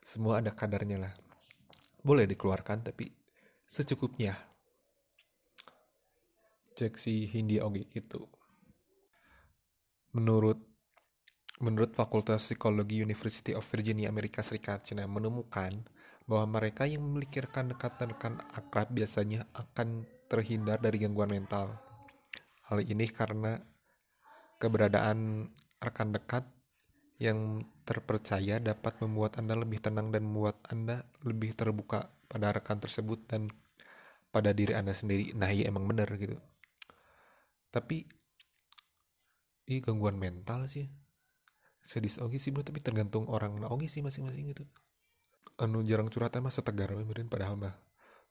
Semua 0.01 0.39
ada 0.39 0.51
kadarnya 0.55 0.97
lah. 1.03 1.13
Boleh 2.01 2.23
dikeluarkan 2.25 2.87
tapi 2.87 3.11
secukupnya. 3.67 4.39
Cek 6.77 6.95
si 6.95 7.27
Hindi 7.27 7.59
Ogi 7.59 7.83
itu. 7.91 8.23
Menurut 10.15 10.63
menurut 11.59 11.91
Fakultas 11.97 12.45
Psikologi 12.45 13.01
University 13.01 13.51
of 13.57 13.65
Virginia 13.65 14.07
Amerika 14.13 14.45
Serikat 14.45 14.85
Cina 14.85 15.09
menemukan 15.09 15.73
bahwa 16.27 16.59
mereka 16.59 16.83
yang 16.83 17.01
memiliki 17.07 17.39
rekan-rekan 17.39 18.43
akrab 18.51 18.91
biasanya 18.91 19.47
akan 19.55 20.03
terhindar 20.27 20.77
dari 20.83 20.99
gangguan 20.99 21.31
mental. 21.31 21.79
Hal 22.67 22.83
ini 22.83 23.07
karena 23.07 23.57
keberadaan 24.59 25.47
rekan 25.79 26.11
dekat 26.11 26.43
yang 27.17 27.63
terpercaya 27.87 28.59
dapat 28.59 28.99
membuat 28.99 29.39
Anda 29.39 29.55
lebih 29.55 29.79
tenang 29.79 30.11
dan 30.11 30.27
membuat 30.27 30.59
Anda 30.67 31.07
lebih 31.23 31.55
terbuka 31.55 32.11
pada 32.27 32.51
rekan 32.51 32.77
tersebut 32.83 33.23
dan 33.31 33.47
pada 34.29 34.51
diri 34.51 34.75
Anda 34.75 34.91
sendiri. 34.91 35.31
Nah, 35.31 35.49
iya 35.49 35.71
emang 35.71 35.87
benar 35.87 36.11
gitu 36.19 36.35
tapi 37.77 38.07
ini 39.67 39.83
gangguan 39.83 40.15
mental 40.17 40.65
sih 40.65 40.87
sedis 41.83 42.19
oke 42.19 42.35
sih 42.41 42.51
tapi 42.51 42.81
tergantung 42.81 43.27
orang 43.29 43.61
nah 43.61 43.69
oke 43.71 43.85
sih 43.85 44.01
masing-masing 44.01 44.49
gitu 44.51 44.65
anu 45.55 45.79
jarang 45.87 46.11
curhat 46.11 46.35
mah 46.43 46.51
setegar 46.51 46.91
mirin 46.93 47.31
padahal 47.31 47.55
mah 47.55 47.75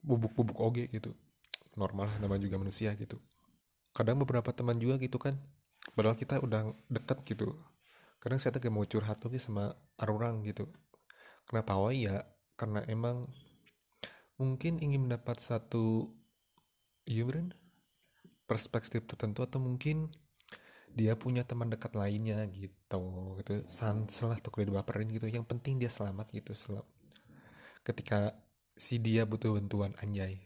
bubuk-bubuk 0.05 0.59
oge 0.61 0.85
gitu. 0.93 1.17
Normal 1.77 2.09
nama 2.23 2.37
juga 2.39 2.57
manusia 2.61 2.93
gitu. 2.97 3.21
Kadang 3.93 4.21
beberapa 4.21 4.53
teman 4.53 4.77
juga 4.77 5.01
gitu 5.01 5.17
kan. 5.17 5.37
Padahal 5.93 6.17
kita 6.17 6.41
udah 6.41 6.73
deket 6.89 7.19
gitu. 7.25 7.57
Kadang 8.21 8.41
saya 8.41 8.57
tuh 8.57 8.71
mau 8.73 8.85
curhat 8.87 9.21
tuh 9.21 9.33
sama 9.41 9.75
orang 10.01 10.47
gitu. 10.47 10.69
Kenapa? 11.47 11.79
Oh 11.79 11.93
ya 11.93 12.25
karena 12.57 12.81
emang 12.89 13.29
mungkin 14.41 14.81
ingin 14.81 15.09
mendapat 15.09 15.41
satu 15.41 16.13
iya 17.09 17.25
beren 17.25 17.53
perspektif 18.49 19.05
tertentu 19.05 19.45
atau 19.45 19.61
mungkin 19.61 20.09
dia 20.97 21.13
punya 21.13 21.45
teman 21.45 21.69
dekat 21.69 21.93
lainnya 21.93 22.41
gitu. 22.49 23.37
Gitu 23.43 23.69
salah 23.69 24.39
tuh 24.41 24.49
kalau 24.49 24.65
dibaperin 24.65 25.13
gitu. 25.13 25.29
Yang 25.29 25.45
penting 25.51 25.77
dia 25.77 25.93
selamat 25.93 26.33
gitu 26.33 26.57
selam 26.57 26.87
ketika 27.87 28.35
si 28.75 28.99
dia 28.99 29.23
butuh 29.23 29.55
bantuan 29.55 29.95
anjay. 30.03 30.43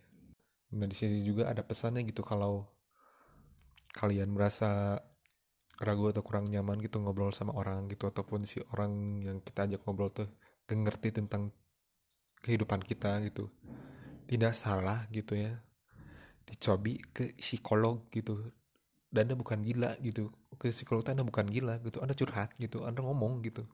Nah 0.77 0.85
di 0.85 0.93
sini 0.93 1.25
juga 1.25 1.49
ada 1.49 1.65
pesannya 1.65 2.05
gitu 2.05 2.21
kalau 2.21 2.69
kalian 3.97 4.31
merasa 4.31 5.01
ragu 5.81 6.13
atau 6.13 6.21
kurang 6.21 6.47
nyaman 6.53 6.77
gitu 6.85 7.01
ngobrol 7.01 7.33
sama 7.33 7.57
orang 7.57 7.89
gitu 7.89 8.07
ataupun 8.13 8.45
si 8.45 8.61
orang 8.77 9.25
yang 9.25 9.41
kita 9.41 9.65
ajak 9.65 9.81
ngobrol 9.89 10.13
tuh 10.13 10.29
gak 10.69 10.77
ngerti 10.77 11.17
tentang 11.17 11.49
kehidupan 12.45 12.85
kita 12.85 13.25
gitu. 13.25 13.49
Tidak 14.29 14.53
salah 14.53 15.09
gitu 15.11 15.35
ya. 15.41 15.57
Dicobi 16.45 17.01
ke 17.11 17.35
psikolog 17.41 18.07
gitu. 18.13 18.53
Dan 19.11 19.33
anda 19.33 19.35
bukan 19.35 19.65
gila 19.65 19.97
gitu. 20.05 20.31
Ke 20.55 20.71
psikolog 20.71 21.03
anda 21.09 21.25
bukan 21.27 21.49
gila 21.49 21.83
gitu. 21.83 21.99
Anda 21.99 22.15
curhat 22.15 22.55
gitu. 22.61 22.87
Anda 22.87 23.03
ngomong 23.03 23.43
gitu 23.43 23.67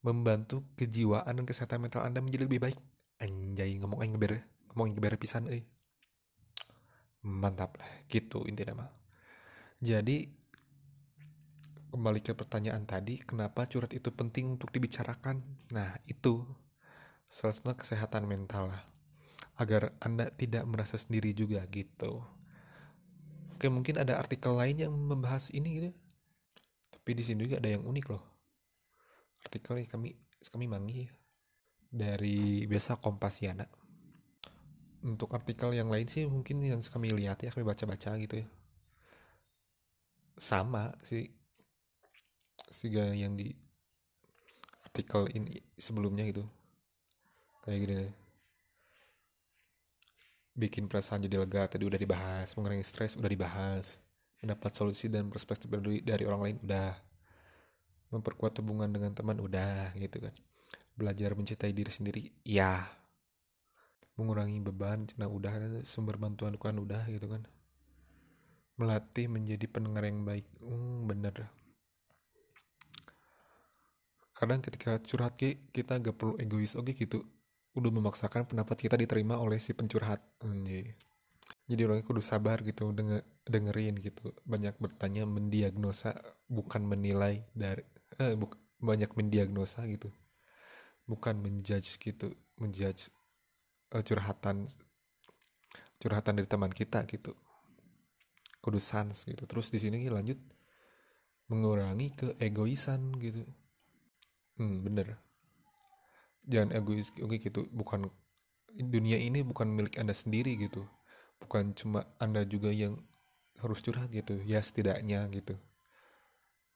membantu 0.00 0.64
kejiwaan 0.76 1.28
dan 1.28 1.44
kesehatan 1.44 1.84
mental 1.84 2.04
anda 2.04 2.24
menjadi 2.24 2.48
lebih 2.48 2.60
baik 2.60 2.78
anjay 3.20 3.76
ngomong 3.76 4.00
aja 4.00 4.10
ngeber 4.16 4.32
ngomong 4.72 4.96
ngeber 4.96 5.20
pisan 5.20 5.48
eh 5.52 5.64
mantap 7.20 7.76
lah 7.76 7.90
gitu 8.08 8.48
intinya 8.48 8.84
mah 8.84 8.90
jadi 9.80 10.28
kembali 11.92 12.20
ke 12.24 12.32
pertanyaan 12.32 12.88
tadi 12.88 13.20
kenapa 13.20 13.68
curhat 13.68 13.92
itu 13.92 14.08
penting 14.08 14.56
untuk 14.56 14.72
dibicarakan 14.72 15.44
nah 15.74 15.92
itu 16.08 16.48
satu 17.28 17.76
kesehatan 17.76 18.24
mental 18.24 18.72
lah 18.72 18.82
agar 19.60 19.92
Anda 20.00 20.32
tidak 20.32 20.64
merasa 20.64 20.96
sendiri 20.96 21.36
juga 21.36 21.60
gitu. 21.68 22.24
Oke, 23.52 23.68
mungkin 23.68 24.00
ada 24.00 24.16
artikel 24.16 24.56
lain 24.56 24.88
yang 24.88 24.92
membahas 24.96 25.52
ini 25.52 25.68
gitu. 25.76 25.90
Tapi 26.96 27.10
di 27.12 27.22
sini 27.22 27.44
juga 27.44 27.60
ada 27.60 27.68
yang 27.68 27.84
unik 27.84 28.06
loh. 28.08 28.24
Artikelnya 29.46 29.86
kami 29.88 30.16
kami 30.50 30.66
mangi 30.66 31.08
dari 31.90 32.64
biasa 32.64 33.00
Kompasiana. 33.00 33.66
Untuk 35.00 35.32
artikel 35.32 35.72
yang 35.72 35.88
lain 35.88 36.06
sih 36.06 36.28
mungkin 36.28 36.60
yang 36.60 36.80
kami 36.84 37.08
lihat 37.16 37.40
ya 37.40 37.50
kami 37.50 37.64
baca-baca 37.64 38.16
gitu 38.20 38.44
ya. 38.44 38.46
Sama 40.36 40.92
sih 41.00 41.28
siga 42.70 43.12
yang 43.12 43.36
di 43.36 43.52
artikel 44.84 45.28
ini 45.32 45.60
sebelumnya 45.80 46.24
gitu. 46.28 46.44
Kayak 47.64 47.78
gini 47.84 47.94
deh 48.04 48.12
bikin 50.60 50.90
perasaan 50.90 51.24
jadi 51.24 51.40
lega 51.40 51.64
tadi 51.70 51.88
udah 51.88 51.96
dibahas 51.96 52.52
mengurangi 52.52 52.84
stres 52.84 53.16
udah 53.16 53.30
dibahas 53.32 53.96
mendapat 54.44 54.72
solusi 54.76 55.08
dan 55.08 55.32
perspektif 55.32 55.72
dari, 55.72 56.04
dari 56.04 56.24
orang 56.28 56.42
lain 56.44 56.56
udah 56.60 56.92
memperkuat 58.10 58.58
hubungan 58.62 58.90
dengan 58.90 59.14
teman 59.14 59.38
udah 59.38 59.94
gitu 59.96 60.22
kan. 60.22 60.34
Belajar 60.98 61.32
mencintai 61.32 61.72
diri 61.72 61.90
sendiri 61.90 62.22
ya 62.44 62.84
mengurangi 64.20 64.60
beban 64.60 65.08
nah 65.16 65.24
udah 65.32 65.80
sumber 65.88 66.20
bantuan 66.20 66.58
kan 66.60 66.76
udah 66.76 67.06
gitu 67.08 67.26
kan. 67.30 67.46
Melatih 68.76 69.30
menjadi 69.30 69.64
pendengar 69.70 70.04
yang 70.04 70.26
baik 70.26 70.44
hmm, 70.60 71.08
bener. 71.08 71.48
Kadang 74.36 74.64
ketika 74.64 74.96
curhat 75.04 75.36
kita 75.72 76.00
gak 76.00 76.16
perlu 76.16 76.36
egois 76.36 76.76
oke 76.76 76.92
gitu. 76.92 77.24
Udah 77.76 77.92
memaksakan 77.94 78.50
pendapat 78.50 78.76
kita 78.82 78.98
diterima 78.98 79.38
oleh 79.38 79.62
si 79.62 79.70
pencurhat 79.72 80.18
anjir 80.42 80.98
jadi 81.70 81.86
orangnya 81.86 82.02
kudu 82.02 82.18
sabar 82.18 82.58
gitu 82.66 82.90
denger, 82.90 83.22
dengerin 83.46 83.94
gitu. 84.02 84.34
Banyak 84.42 84.74
bertanya 84.82 85.22
mendiagnosa 85.22 86.18
bukan 86.50 86.82
menilai 86.82 87.46
dari 87.54 87.86
eh, 88.18 88.34
bu, 88.34 88.50
banyak 88.80 89.12
mendiagnosa 89.12 89.84
gitu. 89.86 90.08
Bukan 91.04 91.38
menjudge 91.38 92.00
gitu 92.00 92.32
menjudge 92.56 93.12
uh, 93.92 94.02
curhatan 94.02 94.66
curhatan 96.00 96.32
dari 96.40 96.48
teman 96.48 96.72
kita 96.72 97.04
gitu. 97.06 97.36
Kudu 98.60 98.80
sans 98.80 99.14
gitu. 99.14 99.44
Terus 99.44 99.68
di 99.68 99.78
sini 99.80 100.08
lanjut 100.08 100.36
mengurangi 101.52 102.12
keegoisan 102.16 103.12
gitu. 103.20 103.44
Hmm 104.56 104.80
bener. 104.84 105.20
Jangan 106.48 106.72
egois 106.76 107.12
oke 107.20 107.36
gitu. 107.36 107.68
Bukan 107.68 108.08
dunia 108.70 109.20
ini 109.20 109.44
bukan 109.44 109.68
milik 109.68 110.00
anda 110.00 110.16
sendiri 110.16 110.56
gitu. 110.56 110.84
Bukan 111.40 111.76
cuma 111.76 112.04
anda 112.20 112.44
juga 112.44 112.72
yang 112.72 112.96
harus 113.60 113.80
curhat 113.84 114.08
gitu. 114.12 114.40
Ya 114.44 114.60
setidaknya 114.64 115.28
gitu. 115.32 115.56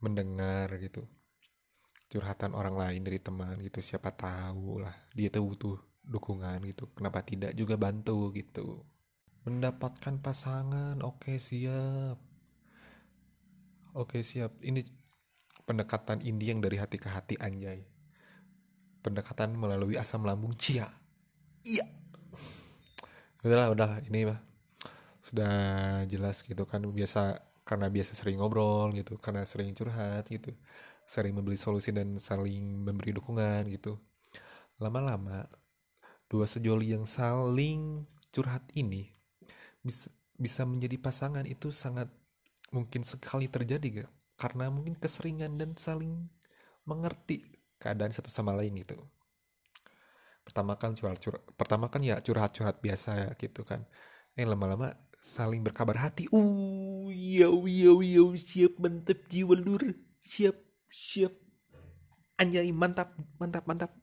Mendengar 0.05 0.69
gitu 0.81 1.09
curhatan 2.15 2.55
orang 2.55 2.79
lain 2.79 3.03
dari 3.03 3.19
teman 3.19 3.59
gitu 3.59 3.83
siapa 3.83 4.15
tahu 4.15 4.87
lah 4.87 4.95
dia 5.11 5.27
tuh 5.35 5.43
butuh 5.51 5.77
dukungan 6.07 6.63
gitu 6.71 6.87
kenapa 6.95 7.27
tidak 7.27 7.51
juga 7.59 7.75
bantu 7.75 8.31
gitu. 8.31 8.87
Mendapatkan 9.45 10.23
pasangan 10.23 11.03
oke 11.03 11.27
okay, 11.27 11.37
siap. 11.43 12.17
Oke 13.99 14.21
okay, 14.21 14.23
siap. 14.23 14.55
Ini 14.63 14.87
pendekatan 15.67 16.23
indie 16.23 16.55
yang 16.55 16.63
dari 16.63 16.79
hati 16.79 17.03
ke 17.03 17.11
hati 17.11 17.35
anjay. 17.43 17.83
Pendekatan 19.03 19.53
melalui 19.59 19.99
asam 19.99 20.23
lambung 20.23 20.55
cia. 20.57 20.89
Iya. 21.67 21.85
Udahlah 23.45 23.69
udah 23.75 23.91
ini 24.09 24.31
mah 24.31 24.41
sudah 25.25 25.55
jelas 26.09 26.45
gitu 26.45 26.69
kan 26.69 26.85
biasa 26.85 27.41
karena 27.65 27.89
biasa 27.89 28.13
sering 28.13 28.37
ngobrol 28.37 28.93
gitu 28.93 29.17
karena 29.17 29.41
sering 29.49 29.73
curhat 29.73 30.29
gitu 30.29 30.53
sering 31.05 31.37
membeli 31.37 31.57
solusi 31.57 31.93
dan 31.93 32.17
saling 32.17 32.81
memberi 32.83 33.13
dukungan 33.17 33.69
gitu. 33.71 34.01
Lama-lama 34.81 35.47
dua 36.29 36.49
sejoli 36.49 36.97
yang 36.97 37.07
saling 37.07 38.09
curhat 38.35 38.67
ini 38.75 39.13
bisa 39.85 40.11
bisa 40.35 40.67
menjadi 40.67 40.99
pasangan 40.99 41.47
itu 41.47 41.71
sangat 41.71 42.11
mungkin 42.75 43.07
sekali 43.07 43.47
terjadi 43.47 44.03
gak 44.03 44.11
karena 44.35 44.67
mungkin 44.67 44.99
keseringan 44.99 45.55
dan 45.55 45.79
saling 45.79 46.27
mengerti 46.83 47.47
keadaan 47.79 48.11
satu 48.11 48.33
sama 48.33 48.51
lain 48.51 48.75
gitu. 48.83 48.99
Pertama 50.43 50.75
kan 50.75 50.93
curhat 50.99 51.23
curhat 51.23 51.45
pertama 51.55 51.87
kan 51.87 52.03
ya 52.03 52.19
curhat 52.19 52.51
curhat 52.51 52.83
biasa 52.83 53.39
gitu 53.39 53.63
kan. 53.63 53.87
Eh 54.35 54.43
lama-lama 54.43 54.91
saling 55.23 55.63
berkabar 55.63 55.97
hati. 56.03 56.27
Uh 56.35 57.09
iya 57.15 57.47
iya 57.49 57.93
iya 58.03 58.25
siap 58.35 58.83
mantap 58.83 59.23
jiwa 59.31 59.55
lur 59.55 59.95
siap 60.19 60.64
siap. 61.15 61.31
Anjay 62.43 62.75
mantap 62.75 63.15
mantap 63.39 63.63
mantap. 63.71 63.95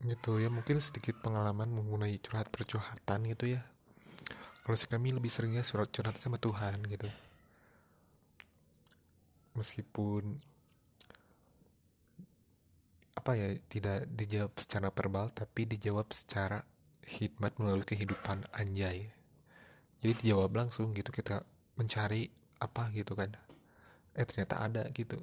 Gitu 0.00 0.40
ya 0.40 0.48
mungkin 0.48 0.80
sedikit 0.80 1.20
pengalaman 1.20 1.68
mengenai 1.68 2.16
curhat 2.16 2.48
percurhatan 2.48 3.28
gitu 3.28 3.52
ya. 3.52 3.60
Kalau 4.64 4.76
si 4.80 4.88
kami 4.88 5.12
lebih 5.12 5.28
seringnya 5.28 5.60
surat 5.60 5.92
curhat 5.92 6.16
sama 6.16 6.40
Tuhan 6.40 6.80
gitu. 6.88 7.12
Meskipun 9.52 10.32
apa 13.28 13.36
ya 13.36 13.52
tidak 13.68 14.08
dijawab 14.08 14.56
secara 14.56 14.88
verbal 14.88 15.28
tapi 15.36 15.68
dijawab 15.68 16.08
secara 16.16 16.64
hikmat 17.04 17.60
melalui 17.60 17.84
kehidupan 17.84 18.40
anjay. 18.56 19.12
Jadi 20.00 20.24
dijawab 20.24 20.56
langsung 20.56 20.96
gitu 20.96 21.12
kita 21.12 21.44
mencari 21.76 22.32
apa 22.56 22.88
gitu 22.96 23.12
kan. 23.12 23.28
Eh 24.16 24.24
ternyata 24.24 24.64
ada 24.64 24.88
gitu. 24.96 25.20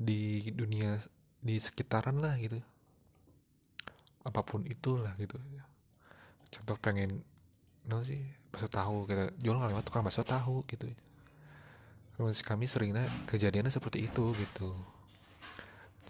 Di 0.00 0.48
dunia 0.48 0.96
di 1.44 1.60
sekitaran 1.60 2.24
lah 2.24 2.40
gitu. 2.40 2.56
Apa 4.24 4.40
pun 4.40 4.64
itulah 4.64 5.12
gitu. 5.20 5.36
Contoh 6.56 6.80
pengen 6.80 7.20
no 7.84 8.00
sih 8.00 8.24
bakso 8.48 8.72
tahu 8.72 9.04
kita 9.04 9.28
jual 9.44 9.60
nggak 9.60 9.76
lewat 9.76 9.84
tukang 9.84 10.08
bakso 10.08 10.24
tahu 10.24 10.64
gitu. 10.72 10.88
Kami 12.16 12.64
seringnya 12.64 13.04
kejadiannya 13.28 13.68
seperti 13.68 14.08
itu 14.08 14.32
gitu 14.40 14.72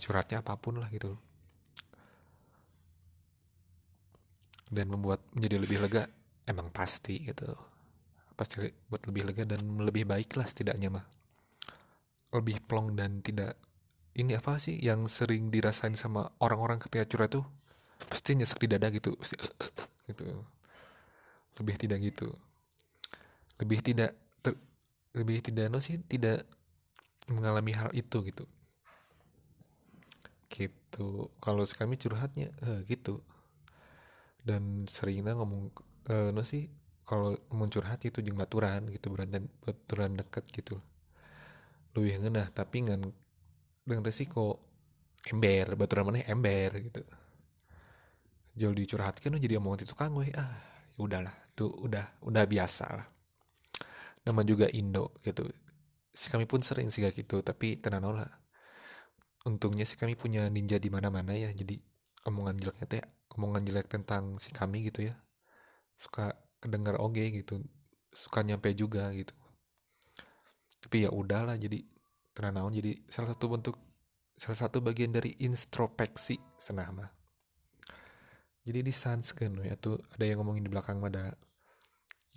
curhatnya 0.02 0.42
apa 0.42 0.58
pun 0.58 0.82
lah 0.82 0.90
gitu. 0.90 1.14
Dan 4.66 4.90
membuat 4.90 5.22
menjadi 5.30 5.62
lebih 5.62 5.78
lega 5.78 6.10
emang 6.50 6.74
pasti 6.74 7.22
gitu. 7.22 7.54
Pasti 8.34 8.66
buat 8.90 9.06
lebih 9.06 9.30
lega 9.30 9.46
dan 9.46 9.62
lebih 9.78 10.02
baik 10.02 10.34
lah 10.34 10.48
setidaknya 10.50 10.90
mah. 10.90 11.06
Lebih 12.34 12.66
plong 12.66 12.98
dan 12.98 13.22
tidak 13.22 13.54
ini 14.18 14.34
apa 14.34 14.58
sih 14.58 14.82
yang 14.82 15.06
sering 15.06 15.54
dirasain 15.54 15.94
sama 15.94 16.26
orang-orang 16.42 16.82
ketika 16.82 17.06
curhat 17.06 17.30
tuh? 17.38 17.46
Pasti 18.10 18.34
nyesek 18.34 18.58
di 18.58 18.68
dada 18.74 18.90
gitu 18.90 19.14
gitu. 20.10 20.26
Lebih 21.62 21.76
tidak 21.78 21.98
gitu. 22.02 22.34
Lebih 23.62 23.78
tidak 23.84 24.10
ter, 24.42 24.58
lebih 25.14 25.38
tidak 25.44 25.70
no 25.70 25.78
sih 25.78 26.00
tidak 26.10 26.42
mengalami 27.30 27.70
hal 27.76 27.92
itu 27.94 28.18
gitu 28.26 28.48
gitu. 30.52 31.32
Kalau 31.40 31.64
kami 31.64 31.96
curhatnya 31.96 32.52
eh, 32.68 32.80
gitu. 32.84 33.24
Dan 34.44 34.84
seringnya 34.84 35.32
ngomong 35.38 35.72
eh, 36.12 36.28
no 36.34 36.42
sih 36.44 36.68
kalau 37.08 37.34
ngomong 37.50 37.70
curhat 37.72 38.00
itu 38.04 38.18
jeung 38.20 38.38
baturan 38.38 38.86
gitu 38.92 39.08
baturan 39.12 39.48
baturan 39.64 40.12
deket 40.20 40.44
gitu. 40.52 40.76
Lebih 41.96 42.28
ngenah 42.28 42.48
tapi 42.52 42.84
ngan 42.86 43.02
dengan 43.88 44.04
resiko. 44.04 44.60
Ember 45.22 45.78
baturan 45.78 46.10
mana 46.10 46.26
ember 46.26 46.70
gitu. 46.82 47.02
Jauh 48.58 48.74
dicurhatkan 48.74 49.38
jadi 49.38 49.56
omongan 49.62 49.86
itu 49.86 49.94
kang 49.94 50.12
gue 50.18 50.34
ah 50.34 50.50
ya 50.92 50.98
udahlah 50.98 51.32
tuh 51.54 51.70
udah 51.86 52.04
udah 52.26 52.44
biasa 52.44 52.84
lah. 52.90 53.06
Nama 54.26 54.42
juga 54.42 54.66
Indo 54.74 55.14
gitu. 55.22 55.46
Si 56.10 56.26
kami 56.28 56.44
pun 56.50 56.60
sering 56.60 56.90
sih 56.90 57.06
gitu 57.06 57.40
tapi 57.40 57.78
tenang 57.78 58.12
lah 58.12 58.41
untungnya 59.48 59.84
sih 59.88 59.98
kami 59.98 60.14
punya 60.14 60.46
ninja 60.48 60.78
di 60.78 60.88
mana-mana 60.92 61.34
ya 61.34 61.50
jadi 61.50 61.78
omongan 62.28 62.58
jeleknya 62.60 62.86
teh 62.86 63.02
omongan 63.34 63.62
jelek 63.66 63.86
tentang 63.90 64.38
si 64.38 64.54
kami 64.54 64.86
gitu 64.88 65.08
ya. 65.10 65.14
Suka 65.98 66.34
kedengar 66.62 66.98
oge 67.02 67.26
gitu 67.30 67.62
suka 68.12 68.44
nyampe 68.44 68.70
juga 68.76 69.08
gitu. 69.16 69.34
Tapi 70.82 71.06
ya 71.06 71.10
udahlah 71.10 71.56
jadi 71.56 71.80
tenang 72.32 72.72
jadi 72.72 72.96
salah 73.12 73.32
satu 73.36 73.46
bentuk 73.52 73.76
salah 74.36 74.58
satu 74.58 74.80
bagian 74.80 75.12
dari 75.12 75.36
introspeksi 75.44 76.40
senama 76.56 77.04
jadi 78.62 78.78
di 78.86 78.94
sansken 78.94 79.58
ya 79.66 79.74
tuh 79.74 79.98
ada 80.14 80.22
yang 80.22 80.38
ngomongin 80.38 80.62
di 80.62 80.70
belakang 80.70 81.02
ada 81.02 81.34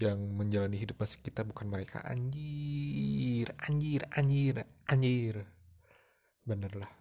yang 0.01 0.17
menjalani 0.33 0.75
hidup 0.75 0.97
masih 0.99 1.21
kita 1.21 1.45
bukan 1.45 1.69
mereka. 1.69 2.01
Anjir 2.03 3.47
anjir 3.63 4.01
anjir 4.11 4.65
anjir 4.89 5.35
bener 6.45 6.71
lah. 6.77 6.91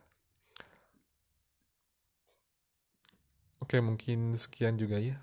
Oke 3.61 3.81
mungkin 3.81 4.37
sekian 4.37 4.77
juga 4.77 5.01
ya 5.01 5.21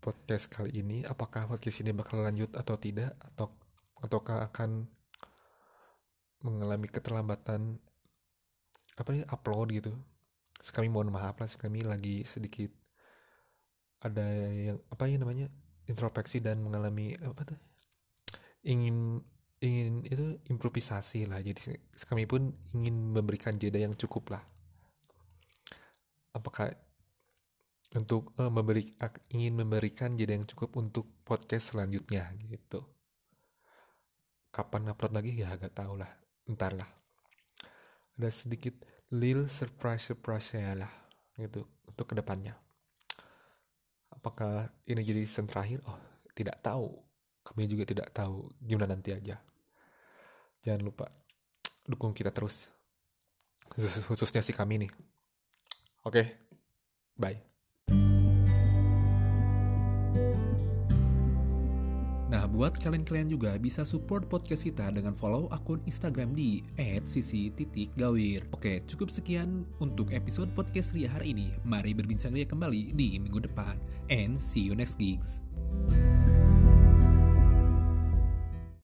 podcast 0.00 0.48
kali 0.48 0.80
ini. 0.80 1.04
Apakah 1.04 1.48
podcast 1.48 1.84
ini 1.84 1.92
bakal 1.92 2.24
lanjut 2.24 2.52
atau 2.56 2.76
tidak? 2.80 3.16
Atau 3.20 3.52
ataukah 4.00 4.44
akan 4.48 4.88
mengalami 6.40 6.88
keterlambatan 6.88 7.76
apa 8.96 9.08
nih 9.12 9.24
upload 9.28 9.68
gitu? 9.76 9.92
Kami 10.60 10.88
mohon 10.92 11.12
maaf 11.12 11.40
lah 11.40 11.48
kami 11.48 11.84
lagi 11.84 12.24
sedikit 12.24 12.68
ada 14.00 14.24
yang 14.48 14.80
apa 14.88 15.08
ya 15.08 15.20
namanya 15.20 15.46
introspeksi 15.84 16.40
dan 16.40 16.64
mengalami 16.64 17.16
apa 17.20 17.52
tuh 17.52 17.60
ingin 18.64 19.20
ingin 19.60 20.04
itu 20.08 20.24
improvisasi 20.48 21.28
lah. 21.28 21.40
Jadi 21.44 21.76
kami 22.08 22.24
pun 22.24 22.52
ingin 22.76 23.12
memberikan 23.12 23.56
jeda 23.56 23.80
yang 23.80 23.94
cukup 23.96 24.36
lah. 24.36 24.42
Apakah 26.32 26.72
untuk 27.96 28.32
uh, 28.38 28.48
memberi 28.48 28.86
ingin 29.34 29.60
memberikan 29.60 30.14
jeda 30.14 30.36
yang 30.36 30.46
cukup 30.46 30.76
untuk 30.78 31.06
podcast 31.26 31.74
selanjutnya 31.74 32.32
gitu. 32.48 32.82
Kapan 34.50 34.90
upload 34.90 35.14
lagi? 35.14 35.38
Ya 35.38 35.54
agak 35.54 35.74
tahu 35.76 35.98
lah. 35.98 36.10
Entar 36.46 36.74
lah. 36.74 36.88
Ada 38.18 38.46
sedikit 38.46 38.74
lil 39.10 39.46
surprise 39.46 40.10
surprise 40.10 40.54
ya 40.54 40.74
lah 40.74 40.92
gitu 41.40 41.66
untuk 41.88 42.06
ke 42.06 42.14
depannya 42.14 42.54
apakah 44.20 44.68
ini 44.84 45.00
jadi 45.00 45.24
season 45.24 45.48
terakhir? 45.48 45.80
Oh 45.88 45.96
tidak 46.36 46.60
tahu 46.60 46.92
kami 47.50 47.66
juga 47.66 47.84
tidak 47.84 48.14
tahu 48.14 48.46
gimana 48.62 48.94
nanti 48.94 49.10
aja 49.10 49.42
jangan 50.62 50.86
lupa 50.86 51.06
dukung 51.84 52.14
kita 52.14 52.30
terus 52.30 52.70
Khusus, 53.70 54.02
khususnya 54.02 54.42
si 54.42 54.50
kami 54.50 54.86
nih 54.86 54.90
oke 56.02 56.14
okay. 56.14 56.26
bye 57.18 57.50
buat 62.60 62.76
kalian-kalian 62.76 63.32
juga 63.32 63.56
bisa 63.56 63.88
support 63.88 64.28
podcast 64.28 64.68
kita 64.68 64.92
dengan 64.92 65.16
follow 65.16 65.48
akun 65.48 65.80
Instagram 65.88 66.36
di 66.36 66.60
@sisi.gawir. 67.08 68.52
Oke, 68.52 68.84
cukup 68.84 69.08
sekian 69.08 69.64
untuk 69.80 70.12
episode 70.12 70.52
podcast 70.52 70.92
Ria 70.92 71.08
hari 71.08 71.32
ini. 71.32 71.48
Mari 71.64 71.96
berbincang 71.96 72.36
Ria 72.36 72.44
kembali 72.44 72.92
di 72.92 73.16
minggu 73.16 73.48
depan. 73.48 73.80
And 74.12 74.36
see 74.36 74.66
you 74.66 74.76
next 74.76 75.00
gigs. 75.00 75.40